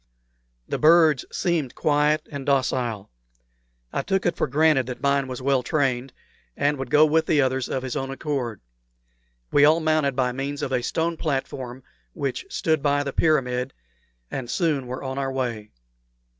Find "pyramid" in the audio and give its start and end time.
13.13-13.75